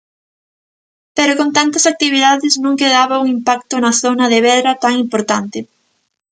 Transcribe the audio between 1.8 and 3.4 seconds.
actividades non quedaba un